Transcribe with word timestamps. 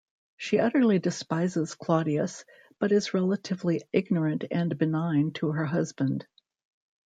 She 0.35 0.57
utterly 0.57 0.97
despises 0.97 1.75
Claudius 1.75 2.43
but 2.79 2.91
is 2.91 3.13
relatively 3.13 3.83
ignorant 3.93 4.45
and 4.49 4.75
benign 4.75 5.31
to 5.33 5.51
her 5.51 5.65
husband. 5.65 6.25